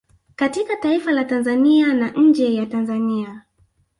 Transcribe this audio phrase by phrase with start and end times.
[0.35, 3.41] katika taifa la Tanzania na nje ya Tanzania